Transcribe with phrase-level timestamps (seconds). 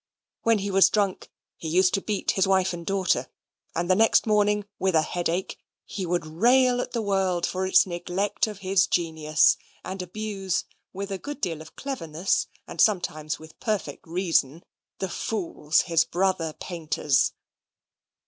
[0.41, 3.27] When he was drunk, he used to beat his wife and daughter;
[3.75, 7.85] and the next morning, with a headache, he would rail at the world for its
[7.85, 13.59] neglect of his genius, and abuse, with a good deal of cleverness, and sometimes with
[13.59, 14.63] perfect reason,
[14.97, 17.33] the fools, his brother painters.